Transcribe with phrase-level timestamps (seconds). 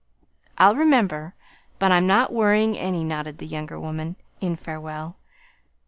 [0.57, 1.35] "I'll remember
[1.77, 5.17] but I'm not worrying any," nodded the younger woman, in farewell.